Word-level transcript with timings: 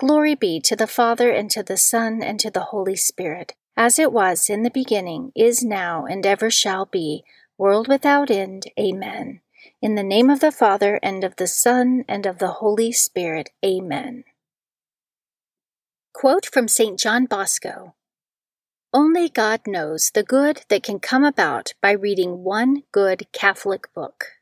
Glory 0.00 0.34
be 0.34 0.58
to 0.60 0.74
the 0.74 0.86
Father, 0.86 1.30
and 1.30 1.50
to 1.50 1.62
the 1.62 1.76
Son, 1.76 2.22
and 2.22 2.40
to 2.40 2.50
the 2.50 2.72
Holy 2.72 2.96
Spirit, 2.96 3.52
as 3.76 3.98
it 3.98 4.14
was 4.14 4.48
in 4.48 4.62
the 4.62 4.70
beginning, 4.70 5.30
is 5.36 5.62
now, 5.62 6.06
and 6.06 6.24
ever 6.24 6.50
shall 6.50 6.86
be, 6.86 7.22
world 7.58 7.86
without 7.86 8.30
end. 8.30 8.64
Amen. 8.80 9.42
In 9.82 9.96
the 9.96 10.02
name 10.02 10.30
of 10.30 10.40
the 10.40 10.52
Father, 10.52 10.98
and 11.02 11.22
of 11.22 11.36
the 11.36 11.46
Son, 11.46 12.06
and 12.08 12.24
of 12.24 12.38
the 12.38 12.52
Holy 12.62 12.92
Spirit. 12.92 13.50
Amen. 13.62 14.24
Quote 16.14 16.46
from 16.46 16.66
St. 16.66 16.98
John 16.98 17.26
Bosco 17.26 17.94
Only 18.94 19.28
God 19.28 19.60
knows 19.66 20.12
the 20.14 20.22
good 20.22 20.62
that 20.70 20.82
can 20.82 20.98
come 20.98 21.24
about 21.24 21.74
by 21.82 21.90
reading 21.90 22.42
one 22.42 22.84
good 22.90 23.26
Catholic 23.32 23.92
book. 23.92 24.39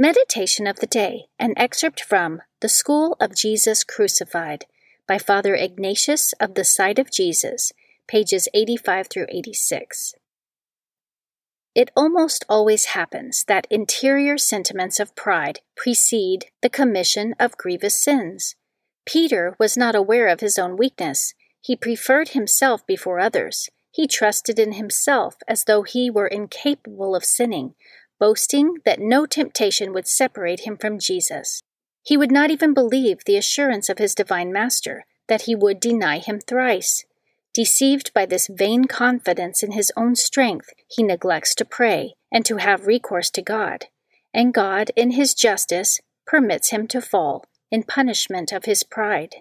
Meditation 0.00 0.68
of 0.68 0.78
the 0.78 0.86
Day, 0.86 1.24
an 1.40 1.54
excerpt 1.56 2.04
from 2.04 2.40
The 2.60 2.68
School 2.68 3.16
of 3.18 3.34
Jesus 3.34 3.82
Crucified 3.82 4.64
by 5.08 5.18
Father 5.18 5.56
Ignatius 5.56 6.34
of 6.34 6.54
the 6.54 6.62
Side 6.62 7.00
of 7.00 7.10
Jesus, 7.10 7.72
pages 8.06 8.48
85 8.54 9.08
through 9.08 9.26
86. 9.28 10.14
It 11.74 11.90
almost 11.96 12.44
always 12.48 12.84
happens 12.94 13.42
that 13.48 13.66
interior 13.72 14.38
sentiments 14.38 15.00
of 15.00 15.16
pride 15.16 15.62
precede 15.76 16.44
the 16.62 16.70
commission 16.70 17.34
of 17.40 17.56
grievous 17.56 18.00
sins. 18.00 18.54
Peter 19.04 19.56
was 19.58 19.76
not 19.76 19.96
aware 19.96 20.28
of 20.28 20.38
his 20.38 20.60
own 20.60 20.76
weakness. 20.76 21.34
He 21.60 21.74
preferred 21.74 22.28
himself 22.28 22.86
before 22.86 23.18
others. 23.18 23.68
He 23.90 24.06
trusted 24.06 24.60
in 24.60 24.74
himself 24.74 25.38
as 25.48 25.64
though 25.64 25.82
he 25.82 26.08
were 26.08 26.28
incapable 26.28 27.16
of 27.16 27.24
sinning, 27.24 27.74
boasting 28.18 28.78
that 28.84 29.00
no 29.00 29.26
temptation 29.26 29.92
would 29.92 30.06
separate 30.06 30.60
him 30.60 30.76
from 30.76 30.98
Jesus. 30.98 31.62
He 32.02 32.16
would 32.16 32.32
not 32.32 32.50
even 32.50 32.74
believe 32.74 33.24
the 33.24 33.36
assurance 33.36 33.88
of 33.88 33.98
his 33.98 34.14
divine 34.14 34.52
Master 34.52 35.04
that 35.28 35.42
he 35.42 35.54
would 35.54 35.80
deny 35.80 36.18
him 36.18 36.40
thrice. 36.40 37.04
Deceived 37.54 38.12
by 38.14 38.24
this 38.24 38.48
vain 38.48 38.84
confidence 38.84 39.62
in 39.62 39.72
his 39.72 39.92
own 39.96 40.14
strength, 40.14 40.70
he 40.88 41.02
neglects 41.02 41.54
to 41.56 41.64
pray 41.64 42.14
and 42.32 42.44
to 42.46 42.56
have 42.56 42.86
recourse 42.86 43.30
to 43.30 43.42
God. 43.42 43.86
And 44.32 44.54
God, 44.54 44.90
in 44.96 45.12
his 45.12 45.34
justice, 45.34 46.00
permits 46.26 46.70
him 46.70 46.86
to 46.88 47.00
fall 47.00 47.44
in 47.70 47.82
punishment 47.82 48.52
of 48.52 48.64
his 48.64 48.82
pride. 48.82 49.36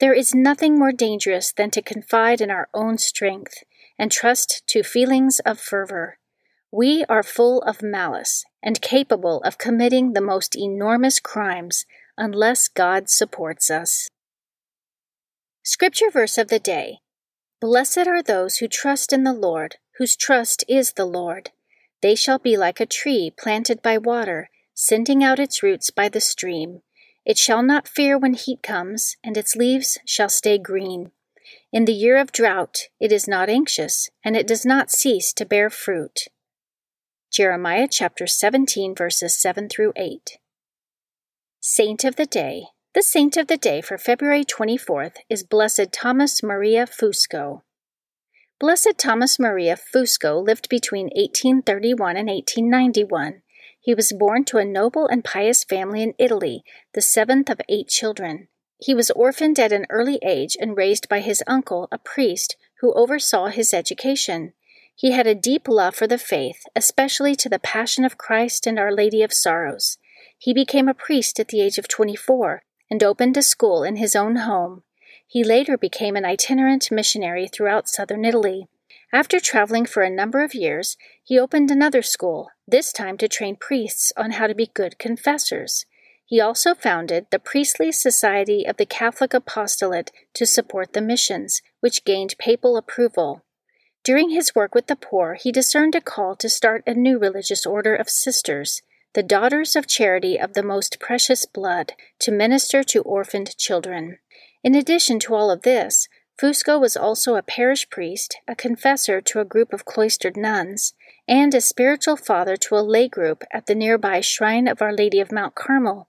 There 0.00 0.14
is 0.14 0.34
nothing 0.34 0.78
more 0.78 0.92
dangerous 0.92 1.52
than 1.52 1.70
to 1.72 1.82
confide 1.82 2.40
in 2.40 2.50
our 2.50 2.68
own 2.74 2.98
strength 2.98 3.62
and 3.98 4.10
trust 4.10 4.62
to 4.68 4.82
feelings 4.82 5.40
of 5.40 5.60
fervor. 5.60 6.18
We 6.76 7.04
are 7.08 7.22
full 7.22 7.62
of 7.62 7.84
malice 7.84 8.44
and 8.60 8.82
capable 8.82 9.40
of 9.42 9.58
committing 9.58 10.12
the 10.12 10.20
most 10.20 10.56
enormous 10.56 11.20
crimes 11.20 11.86
unless 12.18 12.66
God 12.66 13.08
supports 13.08 13.70
us. 13.70 14.08
Scripture 15.62 16.10
verse 16.10 16.36
of 16.36 16.48
the 16.48 16.58
day 16.58 16.98
Blessed 17.60 18.08
are 18.08 18.24
those 18.24 18.56
who 18.56 18.66
trust 18.66 19.12
in 19.12 19.22
the 19.22 19.32
Lord, 19.32 19.76
whose 19.98 20.16
trust 20.16 20.64
is 20.66 20.94
the 20.94 21.04
Lord. 21.04 21.50
They 22.02 22.16
shall 22.16 22.40
be 22.40 22.56
like 22.56 22.80
a 22.80 22.86
tree 22.86 23.32
planted 23.38 23.80
by 23.80 23.96
water, 23.96 24.50
sending 24.74 25.22
out 25.22 25.38
its 25.38 25.62
roots 25.62 25.92
by 25.92 26.08
the 26.08 26.20
stream. 26.20 26.80
It 27.24 27.38
shall 27.38 27.62
not 27.62 27.86
fear 27.86 28.18
when 28.18 28.34
heat 28.34 28.64
comes, 28.64 29.14
and 29.22 29.36
its 29.36 29.54
leaves 29.54 29.96
shall 30.04 30.28
stay 30.28 30.58
green. 30.58 31.12
In 31.72 31.84
the 31.84 31.92
year 31.92 32.16
of 32.16 32.32
drought, 32.32 32.88
it 32.98 33.12
is 33.12 33.28
not 33.28 33.48
anxious, 33.48 34.10
and 34.24 34.36
it 34.36 34.48
does 34.48 34.66
not 34.66 34.90
cease 34.90 35.32
to 35.34 35.46
bear 35.46 35.70
fruit. 35.70 36.24
Jeremiah 37.34 37.88
chapter 37.90 38.28
17, 38.28 38.94
verses 38.94 39.36
7 39.36 39.68
through 39.68 39.92
8. 39.96 40.38
Saint 41.58 42.04
of 42.04 42.14
the 42.14 42.26
Day, 42.26 42.66
the 42.94 43.02
saint 43.02 43.36
of 43.36 43.48
the 43.48 43.56
day 43.56 43.80
for 43.80 43.98
February 43.98 44.44
24th 44.44 45.16
is 45.28 45.42
Blessed 45.42 45.90
Thomas 45.90 46.44
Maria 46.44 46.86
Fusco. 46.86 47.62
Blessed 48.60 48.92
Thomas 48.98 49.40
Maria 49.40 49.76
Fusco 49.76 50.46
lived 50.46 50.68
between 50.68 51.06
1831 51.06 52.16
and 52.16 52.28
1891. 52.28 53.42
He 53.80 53.96
was 53.96 54.12
born 54.16 54.44
to 54.44 54.58
a 54.58 54.64
noble 54.64 55.08
and 55.08 55.24
pious 55.24 55.64
family 55.64 56.04
in 56.04 56.14
Italy, 56.20 56.62
the 56.92 57.02
seventh 57.02 57.50
of 57.50 57.60
eight 57.68 57.88
children. 57.88 58.46
He 58.78 58.94
was 58.94 59.10
orphaned 59.10 59.58
at 59.58 59.72
an 59.72 59.86
early 59.90 60.20
age 60.24 60.56
and 60.60 60.76
raised 60.76 61.08
by 61.08 61.18
his 61.18 61.42
uncle, 61.48 61.88
a 61.90 61.98
priest, 61.98 62.56
who 62.80 62.94
oversaw 62.94 63.48
his 63.48 63.74
education. 63.74 64.52
He 64.96 65.10
had 65.10 65.26
a 65.26 65.34
deep 65.34 65.66
love 65.66 65.94
for 65.94 66.06
the 66.06 66.18
faith, 66.18 66.62
especially 66.76 67.34
to 67.36 67.48
the 67.48 67.58
Passion 67.58 68.04
of 68.04 68.16
Christ 68.16 68.66
and 68.66 68.78
Our 68.78 68.92
Lady 68.92 69.22
of 69.22 69.32
Sorrows. 69.32 69.98
He 70.38 70.54
became 70.54 70.88
a 70.88 70.94
priest 70.94 71.40
at 71.40 71.48
the 71.48 71.60
age 71.60 71.78
of 71.78 71.88
24 71.88 72.62
and 72.90 73.02
opened 73.02 73.36
a 73.36 73.42
school 73.42 73.82
in 73.82 73.96
his 73.96 74.14
own 74.14 74.36
home. 74.36 74.82
He 75.26 75.42
later 75.42 75.76
became 75.76 76.16
an 76.16 76.24
itinerant 76.24 76.90
missionary 76.92 77.48
throughout 77.48 77.88
southern 77.88 78.24
Italy. 78.24 78.68
After 79.12 79.40
traveling 79.40 79.86
for 79.86 80.02
a 80.02 80.10
number 80.10 80.44
of 80.44 80.54
years, 80.54 80.96
he 81.22 81.38
opened 81.38 81.70
another 81.70 82.02
school, 82.02 82.50
this 82.66 82.92
time 82.92 83.16
to 83.18 83.28
train 83.28 83.56
priests 83.56 84.12
on 84.16 84.32
how 84.32 84.46
to 84.46 84.54
be 84.54 84.70
good 84.74 84.98
confessors. 84.98 85.86
He 86.26 86.40
also 86.40 86.74
founded 86.74 87.26
the 87.30 87.38
Priestly 87.38 87.90
Society 87.92 88.64
of 88.64 88.76
the 88.76 88.86
Catholic 88.86 89.34
Apostolate 89.34 90.10
to 90.34 90.46
support 90.46 90.92
the 90.92 91.00
missions, 91.00 91.62
which 91.80 92.04
gained 92.04 92.36
papal 92.38 92.76
approval. 92.76 93.44
During 94.04 94.28
his 94.28 94.54
work 94.54 94.74
with 94.74 94.86
the 94.86 94.96
poor, 94.96 95.32
he 95.32 95.50
discerned 95.50 95.94
a 95.94 96.00
call 96.00 96.36
to 96.36 96.50
start 96.50 96.84
a 96.86 96.92
new 96.92 97.18
religious 97.18 97.64
order 97.64 97.94
of 97.94 98.10
sisters 98.10 98.82
the 99.14 99.22
Daughters 99.22 99.76
of 99.76 99.86
Charity 99.86 100.36
of 100.38 100.54
the 100.54 100.62
Most 100.62 100.98
Precious 100.98 101.46
Blood, 101.46 101.92
to 102.18 102.32
minister 102.32 102.82
to 102.82 103.00
orphaned 103.02 103.56
children. 103.56 104.18
In 104.64 104.74
addition 104.74 105.20
to 105.20 105.36
all 105.36 105.52
of 105.52 105.62
this, 105.62 106.08
Fusco 106.36 106.80
was 106.80 106.96
also 106.96 107.36
a 107.36 107.42
parish 107.42 107.88
priest, 107.88 108.36
a 108.48 108.56
confessor 108.56 109.20
to 109.20 109.38
a 109.38 109.44
group 109.44 109.72
of 109.72 109.84
cloistered 109.84 110.36
nuns, 110.36 110.94
and 111.28 111.54
a 111.54 111.60
spiritual 111.60 112.16
father 112.16 112.56
to 112.56 112.74
a 112.74 112.82
lay 112.82 113.08
group 113.08 113.44
at 113.52 113.66
the 113.66 113.74
nearby 113.76 114.20
Shrine 114.20 114.66
of 114.66 114.82
Our 114.82 114.92
Lady 114.92 115.20
of 115.20 115.30
Mount 115.30 115.54
Carmel. 115.54 116.08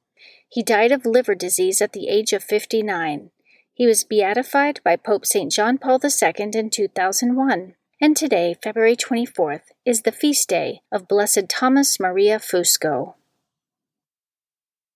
He 0.50 0.64
died 0.64 0.92
of 0.92 1.06
liver 1.06 1.36
disease 1.36 1.80
at 1.82 1.94
the 1.94 2.08
age 2.08 2.34
of 2.34 2.44
59. 2.44 3.30
He 3.76 3.86
was 3.86 4.04
beatified 4.04 4.80
by 4.84 4.96
Pope 4.96 5.28
St. 5.28 5.52
John 5.52 5.78
Paul 5.78 6.00
II 6.04 6.34
in 6.54 6.70
2001. 6.72 7.76
And 8.02 8.18
today, 8.18 8.58
February 8.62 8.98
24th, 8.98 9.72
is 9.86 10.02
the 10.02 10.12
feast 10.12 10.50
day 10.50 10.82
of 10.92 11.08
Blessed 11.08 11.48
Thomas 11.48 11.98
Maria 11.98 12.40
Fusco. 12.40 13.14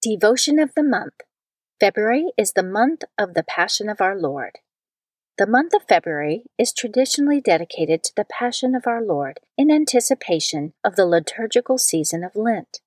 Devotion 0.02 0.60
of 0.60 0.76
the 0.76 0.84
Month 0.84 1.22
February 1.80 2.34
is 2.38 2.52
the 2.52 2.64
month 2.64 3.06
of 3.18 3.36
the 3.36 3.44
Passion 3.44 3.88
of 3.88 4.02
our 4.02 4.18
Lord. 4.18 4.58
The 5.38 5.48
month 5.48 5.74
of 5.74 5.88
February 5.88 6.44
is 6.58 6.74
traditionally 6.74 7.40
dedicated 7.40 8.04
to 8.04 8.16
the 8.18 8.26
Passion 8.26 8.76
of 8.76 8.86
our 8.86 9.02
Lord 9.02 9.40
in 9.58 9.72
anticipation 9.72 10.74
of 10.84 10.98
the 10.98 11.06
liturgical 11.06 11.78
season 11.78 12.26
of 12.26 12.36
Lent. 12.36 12.82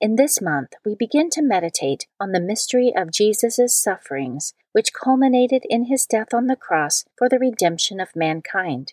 In 0.00 0.14
this 0.14 0.40
month, 0.40 0.74
we 0.84 0.94
begin 0.94 1.28
to 1.30 1.42
meditate 1.42 2.06
on 2.20 2.30
the 2.30 2.38
mystery 2.38 2.92
of 2.96 3.10
Jesus' 3.10 3.76
sufferings, 3.76 4.54
which 4.70 4.92
culminated 4.92 5.64
in 5.68 5.86
his 5.86 6.06
death 6.06 6.32
on 6.32 6.46
the 6.46 6.54
cross 6.54 7.04
for 7.18 7.28
the 7.28 7.40
redemption 7.40 7.98
of 7.98 8.14
mankind. 8.14 8.92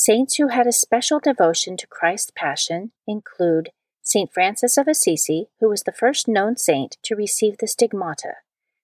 Saints 0.00 0.36
who 0.36 0.46
had 0.46 0.68
a 0.68 0.72
special 0.72 1.18
devotion 1.18 1.76
to 1.76 1.84
Christ's 1.88 2.30
Passion 2.36 2.92
include 3.08 3.70
St. 4.00 4.32
Francis 4.32 4.78
of 4.78 4.86
Assisi, 4.86 5.48
who 5.58 5.68
was 5.68 5.82
the 5.82 5.90
first 5.90 6.28
known 6.28 6.56
saint 6.56 6.98
to 7.02 7.16
receive 7.16 7.58
the 7.58 7.66
stigmata, 7.66 8.34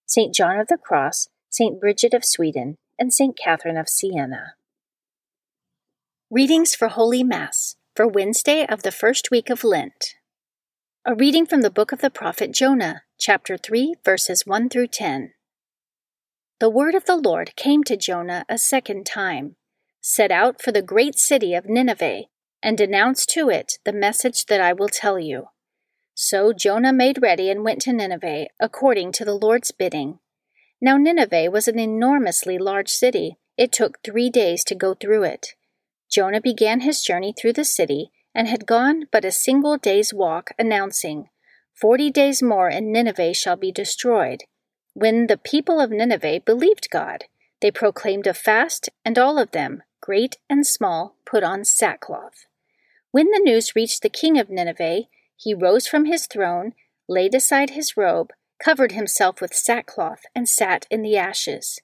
St. 0.06 0.34
John 0.34 0.58
of 0.58 0.66
the 0.66 0.76
Cross, 0.76 1.28
St. 1.50 1.80
Bridget 1.80 2.14
of 2.14 2.24
Sweden, 2.24 2.78
and 2.98 3.14
St. 3.14 3.38
Catherine 3.38 3.76
of 3.76 3.88
Siena. 3.88 4.54
Readings 6.32 6.74
for 6.74 6.88
Holy 6.88 7.22
Mass 7.22 7.76
for 7.94 8.08
Wednesday 8.08 8.66
of 8.66 8.82
the 8.82 8.90
first 8.90 9.30
week 9.30 9.50
of 9.50 9.62
Lent. 9.62 10.16
A 11.04 11.14
reading 11.14 11.46
from 11.46 11.60
the 11.60 11.70
book 11.70 11.92
of 11.92 12.00
the 12.00 12.10
prophet 12.10 12.50
Jonah, 12.50 13.02
chapter 13.20 13.56
3, 13.56 13.94
verses 14.04 14.44
1 14.46 14.68
through 14.68 14.88
10. 14.88 15.32
The 16.58 16.70
word 16.70 16.96
of 16.96 17.04
the 17.04 17.16
Lord 17.16 17.54
came 17.54 17.84
to 17.84 17.96
Jonah 17.96 18.44
a 18.48 18.58
second 18.58 19.06
time 19.06 19.54
Set 20.06 20.30
out 20.30 20.60
for 20.60 20.70
the 20.70 20.82
great 20.82 21.18
city 21.18 21.54
of 21.54 21.66
Nineveh, 21.66 22.24
and 22.62 22.78
announce 22.78 23.24
to 23.24 23.48
it 23.48 23.78
the 23.86 23.92
message 23.92 24.44
that 24.44 24.60
I 24.60 24.74
will 24.74 24.90
tell 24.90 25.18
you. 25.18 25.46
So 26.12 26.52
Jonah 26.52 26.92
made 26.92 27.22
ready 27.22 27.48
and 27.48 27.64
went 27.64 27.80
to 27.82 27.92
Nineveh, 27.94 28.48
according 28.60 29.12
to 29.12 29.24
the 29.24 29.34
Lord's 29.34 29.72
bidding. 29.72 30.18
Now 30.78 30.98
Nineveh 30.98 31.50
was 31.50 31.68
an 31.68 31.78
enormously 31.78 32.58
large 32.58 32.90
city. 32.90 33.38
It 33.56 33.72
took 33.72 34.02
three 34.02 34.28
days 34.28 34.62
to 34.64 34.74
go 34.74 34.92
through 34.92 35.22
it. 35.22 35.54
Jonah 36.10 36.42
began 36.42 36.80
his 36.80 37.00
journey 37.00 37.32
through 37.32 37.54
the 37.54 37.64
city 37.64 38.10
and 38.34 38.46
had 38.46 38.66
gone 38.66 39.04
but 39.10 39.24
a 39.24 39.32
single 39.32 39.78
day's 39.78 40.12
walk, 40.12 40.50
announcing, 40.58 41.30
Forty 41.72 42.10
days 42.10 42.42
more 42.42 42.68
and 42.68 42.92
Nineveh 42.92 43.32
shall 43.32 43.56
be 43.56 43.72
destroyed. 43.72 44.42
When 44.92 45.28
the 45.28 45.38
people 45.38 45.80
of 45.80 45.90
Nineveh 45.90 46.42
believed 46.44 46.90
God, 46.90 47.24
they 47.62 47.70
proclaimed 47.70 48.26
a 48.26 48.34
fast, 48.34 48.90
and 49.06 49.18
all 49.18 49.38
of 49.38 49.52
them, 49.52 49.82
great 50.04 50.36
and 50.50 50.66
small, 50.66 51.16
put 51.24 51.42
on 51.42 51.64
sackcloth. 51.64 52.44
When 53.10 53.30
the 53.30 53.40
news 53.42 53.74
reached 53.74 54.02
the 54.02 54.10
king 54.10 54.38
of 54.38 54.50
Nineveh, 54.50 55.04
he 55.34 55.54
rose 55.54 55.86
from 55.86 56.04
his 56.04 56.26
throne, 56.26 56.74
laid 57.08 57.34
aside 57.34 57.70
his 57.70 57.96
robe, 57.96 58.30
covered 58.62 58.92
himself 58.92 59.40
with 59.40 59.54
sackcloth, 59.54 60.20
and 60.34 60.46
sat 60.46 60.86
in 60.90 61.00
the 61.00 61.16
ashes. 61.16 61.80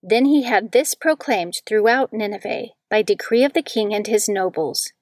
Then 0.00 0.26
he 0.26 0.44
had 0.44 0.70
this 0.70 0.94
proclaimed 0.94 1.62
throughout 1.66 2.12
Nineveh 2.12 2.68
by 2.88 3.02
decree 3.02 3.42
of 3.42 3.54
the 3.54 3.62
king 3.62 3.92
and 3.92 4.06
his 4.06 4.28
nobles 4.28 4.92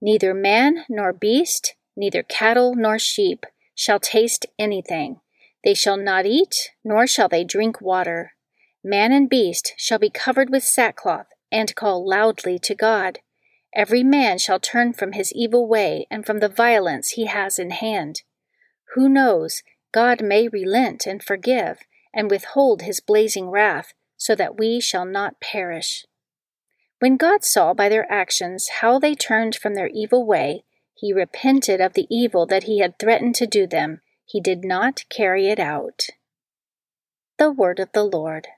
Neither 0.00 0.32
man 0.32 0.86
nor 0.88 1.12
beast, 1.12 1.74
neither 1.96 2.22
cattle 2.22 2.74
nor 2.74 2.98
sheep, 2.98 3.44
shall 3.74 4.00
taste 4.00 4.46
anything. 4.58 5.20
They 5.64 5.74
shall 5.74 5.98
not 5.98 6.24
eat, 6.24 6.70
nor 6.82 7.06
shall 7.06 7.28
they 7.28 7.44
drink 7.44 7.82
water. 7.82 8.32
Man 8.82 9.12
and 9.12 9.28
beast 9.28 9.74
shall 9.76 9.98
be 9.98 10.08
covered 10.08 10.48
with 10.48 10.64
sackcloth, 10.64 11.26
and 11.50 11.74
call 11.74 12.08
loudly 12.08 12.58
to 12.60 12.74
God. 12.74 13.20
Every 13.74 14.02
man 14.02 14.38
shall 14.38 14.60
turn 14.60 14.92
from 14.92 15.12
his 15.12 15.32
evil 15.32 15.66
way 15.66 16.06
and 16.10 16.24
from 16.24 16.38
the 16.38 16.48
violence 16.48 17.10
he 17.10 17.26
has 17.26 17.58
in 17.58 17.70
hand. 17.70 18.22
Who 18.94 19.08
knows, 19.08 19.62
God 19.92 20.22
may 20.22 20.48
relent 20.48 21.06
and 21.06 21.22
forgive, 21.22 21.80
and 22.14 22.30
withhold 22.30 22.82
his 22.82 23.00
blazing 23.00 23.50
wrath, 23.50 23.92
so 24.16 24.34
that 24.34 24.58
we 24.58 24.80
shall 24.80 25.04
not 25.04 25.40
perish. 25.40 26.06
When 26.98 27.18
God 27.18 27.44
saw 27.44 27.74
by 27.74 27.88
their 27.88 28.10
actions 28.10 28.68
how 28.80 28.98
they 28.98 29.14
turned 29.14 29.54
from 29.54 29.74
their 29.74 29.88
evil 29.88 30.24
way, 30.24 30.64
he 30.94 31.12
repented 31.12 31.80
of 31.80 31.92
the 31.92 32.06
evil 32.08 32.46
that 32.46 32.64
he 32.64 32.78
had 32.78 32.98
threatened 32.98 33.34
to 33.36 33.46
do 33.46 33.66
them. 33.66 34.00
He 34.24 34.40
did 34.40 34.64
not 34.64 35.04
carry 35.10 35.48
it 35.48 35.60
out. 35.60 36.06
The 37.38 37.50
Word 37.50 37.78
of 37.78 37.92
the 37.92 38.04
Lord. 38.04 38.48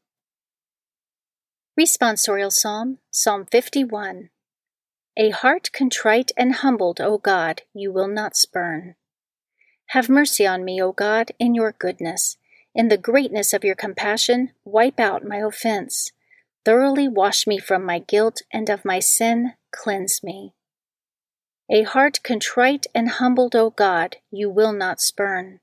Responsorial 1.78 2.50
Psalm, 2.50 2.98
Psalm 3.12 3.46
51. 3.46 4.30
A 5.16 5.30
heart 5.30 5.70
contrite 5.72 6.32
and 6.36 6.56
humbled, 6.56 7.00
O 7.00 7.18
God, 7.18 7.62
you 7.72 7.92
will 7.92 8.08
not 8.08 8.34
spurn. 8.34 8.96
Have 9.90 10.08
mercy 10.08 10.44
on 10.44 10.64
me, 10.64 10.82
O 10.82 10.90
God, 10.90 11.30
in 11.38 11.54
your 11.54 11.70
goodness. 11.70 12.36
In 12.74 12.88
the 12.88 12.98
greatness 12.98 13.52
of 13.52 13.62
your 13.62 13.76
compassion, 13.76 14.50
wipe 14.64 14.98
out 14.98 15.24
my 15.24 15.36
offense. 15.36 16.10
Thoroughly 16.64 17.06
wash 17.06 17.46
me 17.46 17.58
from 17.60 17.84
my 17.84 18.00
guilt, 18.00 18.42
and 18.52 18.68
of 18.68 18.84
my 18.84 18.98
sin 18.98 19.52
cleanse 19.70 20.20
me. 20.20 20.54
A 21.70 21.84
heart 21.84 22.24
contrite 22.24 22.88
and 22.92 23.08
humbled, 23.08 23.54
O 23.54 23.70
God, 23.70 24.16
you 24.32 24.50
will 24.50 24.72
not 24.72 25.00
spurn. 25.00 25.60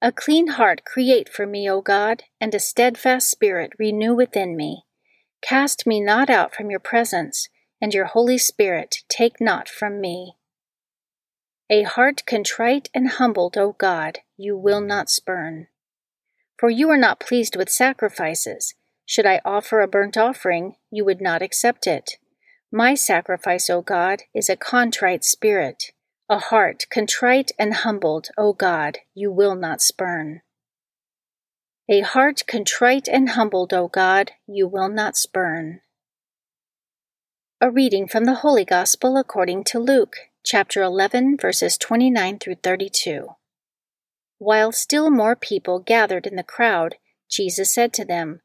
A 0.00 0.12
clean 0.12 0.46
heart 0.46 0.84
create 0.84 1.28
for 1.28 1.48
me, 1.48 1.68
O 1.68 1.80
God, 1.80 2.22
and 2.40 2.54
a 2.54 2.60
steadfast 2.60 3.28
spirit 3.28 3.72
renew 3.76 4.14
within 4.14 4.56
me. 4.56 4.84
Cast 5.42 5.86
me 5.86 6.00
not 6.00 6.30
out 6.30 6.54
from 6.54 6.70
your 6.70 6.80
presence, 6.80 7.48
and 7.80 7.94
your 7.94 8.06
Holy 8.06 8.38
Spirit 8.38 8.98
take 9.08 9.40
not 9.40 9.68
from 9.68 10.00
me. 10.00 10.36
A 11.70 11.82
heart 11.82 12.22
contrite 12.26 12.88
and 12.92 13.08
humbled, 13.08 13.56
O 13.56 13.72
God, 13.72 14.18
you 14.36 14.56
will 14.56 14.80
not 14.80 15.08
spurn. 15.08 15.68
For 16.58 16.68
you 16.68 16.90
are 16.90 16.98
not 16.98 17.20
pleased 17.20 17.56
with 17.56 17.70
sacrifices 17.70 18.74
should 19.10 19.26
I 19.26 19.40
offer 19.44 19.80
a 19.80 19.88
burnt 19.88 20.16
offering, 20.16 20.76
you 20.88 21.04
would 21.04 21.20
not 21.20 21.42
accept 21.42 21.88
it. 21.88 22.18
My 22.70 22.94
sacrifice, 22.94 23.68
O 23.68 23.82
God, 23.82 24.22
is 24.32 24.48
a 24.48 24.54
contrite 24.54 25.24
spirit, 25.24 25.90
a 26.28 26.38
heart 26.38 26.84
contrite 26.92 27.50
and 27.58 27.74
humbled, 27.74 28.28
O 28.38 28.52
God, 28.52 28.98
you 29.12 29.32
will 29.32 29.56
not 29.56 29.82
spurn. 29.82 30.42
A 31.92 32.02
heart 32.02 32.44
contrite 32.46 33.08
and 33.08 33.30
humbled, 33.30 33.74
O 33.74 33.88
God, 33.88 34.30
you 34.46 34.68
will 34.68 34.88
not 34.88 35.16
spurn. 35.16 35.80
A 37.60 37.68
reading 37.68 38.06
from 38.06 38.26
the 38.26 38.36
Holy 38.36 38.64
Gospel 38.64 39.16
according 39.16 39.64
to 39.64 39.80
Luke, 39.80 40.14
chapter 40.44 40.82
11, 40.82 41.36
verses 41.36 41.76
29 41.76 42.38
through 42.38 42.54
32. 42.62 43.30
While 44.38 44.70
still 44.70 45.10
more 45.10 45.34
people 45.34 45.80
gathered 45.80 46.28
in 46.28 46.36
the 46.36 46.44
crowd, 46.44 46.94
Jesus 47.28 47.74
said 47.74 47.92
to 47.94 48.04
them, 48.04 48.40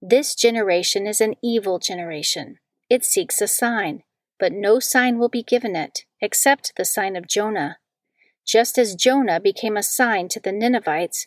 this 0.00 0.34
generation 0.34 1.06
is 1.06 1.20
an 1.20 1.34
evil 1.42 1.78
generation. 1.78 2.60
It 2.88 3.04
seeks 3.04 3.42
a 3.42 3.46
sign, 3.46 4.04
but 4.40 4.52
no 4.52 4.78
sign 4.80 5.18
will 5.18 5.28
be 5.28 5.42
given 5.42 5.76
it, 5.76 6.06
except 6.22 6.72
the 6.76 6.84
sign 6.86 7.14
of 7.14 7.28
Jonah. 7.28 7.76
Just 8.46 8.78
as 8.78 8.94
Jonah 8.94 9.38
became 9.38 9.76
a 9.76 9.82
sign 9.82 10.28
to 10.28 10.40
the 10.40 10.52
Ninevites, 10.52 11.26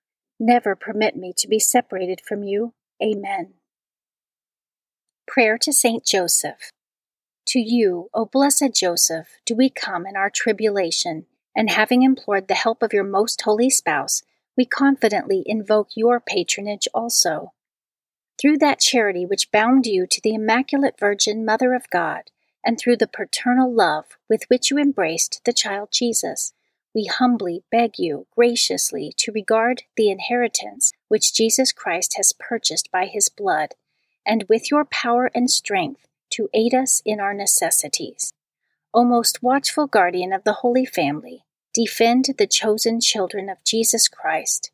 Never 0.43 0.75
permit 0.75 1.15
me 1.15 1.33
to 1.37 1.47
be 1.47 1.59
separated 1.59 2.19
from 2.19 2.41
you. 2.41 2.73
Amen. 2.99 3.53
Prayer 5.27 5.59
to 5.59 5.71
Saint 5.71 6.03
Joseph. 6.03 6.71
To 7.49 7.59
you, 7.59 8.09
O 8.11 8.25
blessed 8.25 8.73
Joseph, 8.73 9.27
do 9.45 9.55
we 9.55 9.69
come 9.69 10.07
in 10.07 10.17
our 10.17 10.31
tribulation, 10.31 11.27
and 11.55 11.69
having 11.69 12.01
implored 12.01 12.47
the 12.47 12.55
help 12.55 12.81
of 12.81 12.91
your 12.91 13.03
most 13.03 13.43
holy 13.43 13.69
spouse, 13.69 14.23
we 14.57 14.65
confidently 14.65 15.43
invoke 15.45 15.89
your 15.93 16.19
patronage 16.19 16.87
also. 16.91 17.53
Through 18.41 18.57
that 18.57 18.79
charity 18.79 19.27
which 19.27 19.51
bound 19.51 19.85
you 19.85 20.07
to 20.07 20.21
the 20.23 20.33
Immaculate 20.33 20.95
Virgin 20.99 21.45
Mother 21.45 21.75
of 21.75 21.87
God, 21.91 22.31
and 22.65 22.79
through 22.79 22.97
the 22.97 23.05
paternal 23.05 23.71
love 23.71 24.17
with 24.27 24.45
which 24.47 24.71
you 24.71 24.79
embraced 24.79 25.41
the 25.45 25.53
child 25.53 25.89
Jesus, 25.91 26.53
we 26.93 27.05
humbly 27.05 27.63
beg 27.71 27.97
you 27.97 28.27
graciously 28.35 29.13
to 29.17 29.31
regard 29.31 29.83
the 29.95 30.09
inheritance 30.09 30.91
which 31.07 31.33
Jesus 31.33 31.71
Christ 31.71 32.15
has 32.17 32.33
purchased 32.33 32.91
by 32.91 33.05
his 33.05 33.29
blood, 33.29 33.75
and 34.25 34.45
with 34.49 34.69
your 34.69 34.85
power 34.85 35.31
and 35.33 35.49
strength 35.49 36.07
to 36.31 36.49
aid 36.53 36.73
us 36.73 37.01
in 37.05 37.19
our 37.19 37.33
necessities. 37.33 38.33
O 38.93 39.05
most 39.05 39.41
watchful 39.41 39.87
guardian 39.87 40.33
of 40.33 40.43
the 40.43 40.53
Holy 40.53 40.85
Family, 40.85 41.45
defend 41.73 42.25
the 42.37 42.47
chosen 42.47 42.99
children 42.99 43.49
of 43.49 43.63
Jesus 43.63 44.07
Christ. 44.07 44.71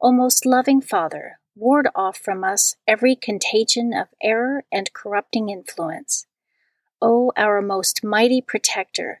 O 0.00 0.12
most 0.12 0.46
loving 0.46 0.80
Father, 0.80 1.40
ward 1.56 1.88
off 1.94 2.16
from 2.16 2.44
us 2.44 2.76
every 2.86 3.16
contagion 3.16 3.92
of 3.92 4.06
error 4.22 4.64
and 4.70 4.92
corrupting 4.92 5.48
influence. 5.48 6.26
O 7.02 7.32
our 7.36 7.60
most 7.60 8.04
mighty 8.04 8.40
protector, 8.40 9.20